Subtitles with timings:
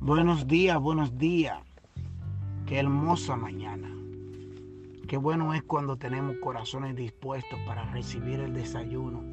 [0.00, 1.58] Buenos días, buenos días.
[2.66, 3.90] Qué hermosa mañana.
[5.08, 9.24] Qué bueno es cuando tenemos corazones dispuestos para recibir el desayuno,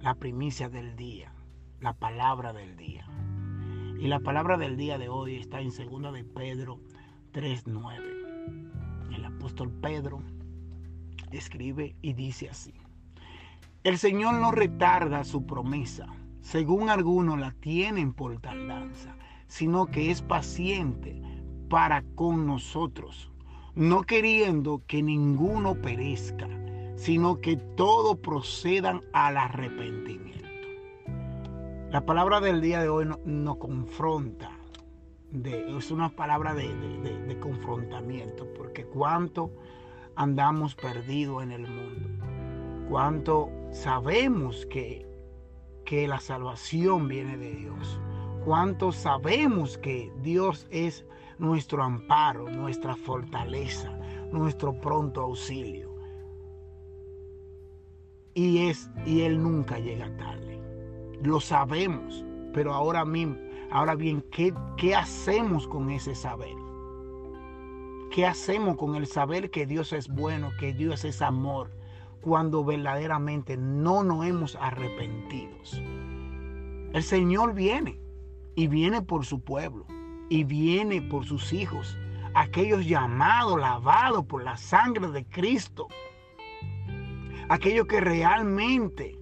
[0.00, 1.32] la primicia del día,
[1.80, 3.04] la palabra del día.
[3.98, 6.78] Y la palabra del día de hoy está en 2 de Pedro
[7.32, 9.12] 3:9.
[9.12, 10.22] El apóstol Pedro
[11.32, 12.74] escribe y dice así:
[13.82, 16.06] El Señor no retarda su promesa,
[16.42, 19.16] según algunos la tienen por tardanza
[19.54, 21.22] sino que es paciente
[21.70, 23.30] para con nosotros,
[23.76, 26.48] no queriendo que ninguno perezca,
[26.96, 30.48] sino que todos procedan al arrepentimiento.
[31.92, 34.50] La palabra del día de hoy nos confronta,
[35.44, 36.74] es una palabra de,
[37.24, 39.52] de confrontamiento, porque cuánto
[40.16, 42.08] andamos perdidos en el mundo,
[42.88, 45.06] cuánto sabemos que,
[45.84, 48.00] que la salvación viene de Dios
[48.44, 51.06] ¿Cuántos sabemos que Dios es
[51.38, 53.98] nuestro amparo, nuestra fortaleza,
[54.32, 55.90] nuestro pronto auxilio?
[58.34, 60.60] Y es y él nunca llega tarde.
[61.22, 62.22] Lo sabemos,
[62.52, 63.38] pero ahora mismo,
[63.70, 66.54] ahora bien, ¿qué, qué hacemos con ese saber?
[68.10, 71.70] ¿Qué hacemos con el saber que Dios es bueno, que Dios es amor,
[72.20, 75.56] cuando verdaderamente no nos hemos arrepentido?
[76.92, 78.03] El Señor viene
[78.54, 79.86] y viene por su pueblo
[80.28, 81.96] y viene por sus hijos,
[82.34, 85.88] aquellos llamados, lavados por la sangre de Cristo,
[87.48, 89.18] aquellos que realmente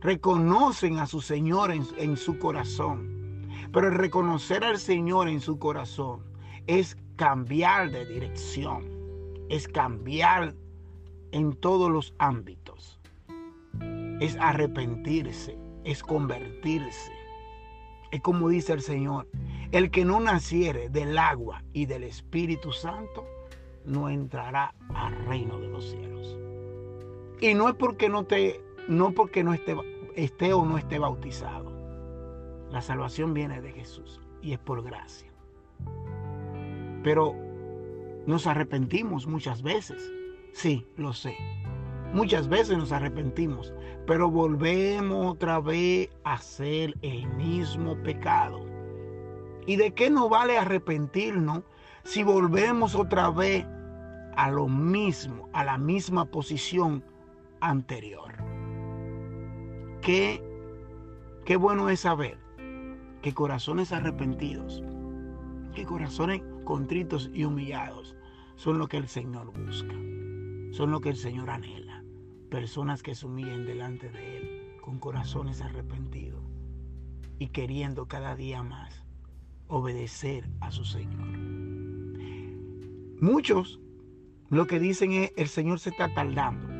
[0.00, 3.48] reconocen a su Señor en, su corazón.
[3.72, 6.22] Pero reconocer al Señor en su corazón
[6.66, 8.84] es cambiar de dirección,
[9.48, 10.54] es cambiar
[11.32, 13.00] en todos los ámbitos,
[14.20, 17.25] es arrepentirse, es convertirse.
[18.10, 19.28] Es como dice el Señor,
[19.72, 23.26] el que no naciere del agua y del Espíritu Santo
[23.84, 26.36] no entrará al reino de los cielos.
[27.40, 29.76] Y no es porque no te no porque no esté,
[30.14, 31.72] esté o no esté bautizado.
[32.70, 35.30] La salvación viene de Jesús y es por gracia.
[37.02, 37.34] Pero
[38.26, 40.12] nos arrepentimos muchas veces.
[40.52, 41.36] Sí, lo sé.
[42.12, 43.74] Muchas veces nos arrepentimos,
[44.06, 48.64] pero volvemos otra vez a hacer el mismo pecado.
[49.66, 51.64] ¿Y de qué nos vale arrepentirnos
[52.04, 53.66] si volvemos otra vez
[54.36, 57.04] a lo mismo, a la misma posición
[57.60, 58.32] anterior?
[60.00, 60.40] Qué,
[61.44, 62.38] qué bueno es saber
[63.20, 64.82] que corazones arrepentidos,
[65.74, 68.16] que corazones contritos y humillados
[68.54, 69.94] son lo que el Señor busca,
[70.70, 71.95] son lo que el Señor anhela
[72.46, 76.42] personas que se humillen delante de Él con corazones arrepentidos
[77.38, 79.04] y queriendo cada día más
[79.68, 81.26] obedecer a su Señor.
[83.20, 83.80] Muchos
[84.48, 86.74] lo que dicen es el Señor se está tardando.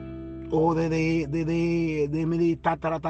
[0.57, 3.01] O de, de, de, de, mi tatara,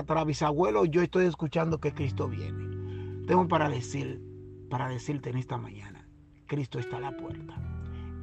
[0.89, 3.27] yo estoy escuchando que Cristo viene.
[3.27, 4.23] Tengo para decir,
[4.71, 6.09] para decirte en esta mañana,
[6.47, 7.55] Cristo está a la puerta.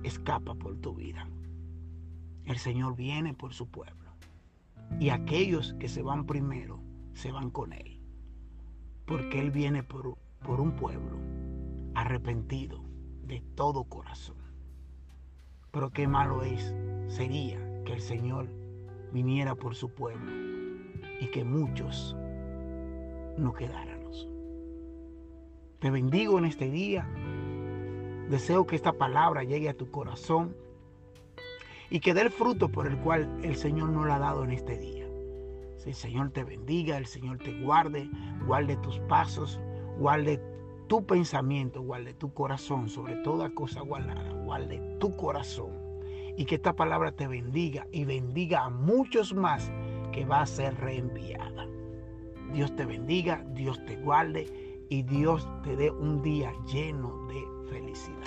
[0.01, 1.29] Escapa por tu vida.
[2.45, 4.02] El Señor viene por su pueblo
[4.99, 6.79] y aquellos que se van primero
[7.13, 7.99] se van con Él.
[9.05, 11.17] Porque Él viene por, por un pueblo
[11.95, 12.83] arrepentido
[13.23, 14.37] de todo corazón.
[15.71, 16.73] Pero qué malo es,
[17.07, 18.47] sería que el Señor
[19.11, 20.31] viniera por su pueblo
[21.19, 22.15] y que muchos
[23.37, 24.29] no quedáramos.
[25.79, 27.07] Te bendigo en este día.
[28.29, 30.55] Deseo que esta palabra llegue a tu corazón
[31.93, 34.49] y que dé el fruto por el cual el Señor nos lo ha dado en
[34.49, 35.07] este día.
[35.77, 38.09] Si el Señor te bendiga, el Señor te guarde,
[38.47, 39.59] guarde tus pasos,
[39.99, 40.41] guarde
[40.87, 45.69] tu pensamiento, guarde tu corazón, sobre toda cosa guardada, guarde tu corazón.
[46.35, 49.71] Y que esta palabra te bendiga y bendiga a muchos más
[50.11, 51.67] que va a ser reenviada.
[52.53, 54.47] Dios te bendiga, Dios te guarde
[54.89, 58.22] y Dios te dé un día lleno de felicidad.